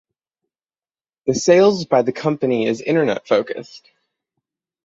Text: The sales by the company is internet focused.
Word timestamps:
The 1.27 1.35
sales 1.35 1.85
by 1.85 2.01
the 2.01 2.11
company 2.11 2.65
is 2.65 2.81
internet 2.81 3.27
focused. 3.27 3.87